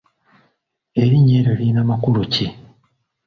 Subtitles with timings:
[1.01, 2.47] Erinnya eryo lirina makulu ki?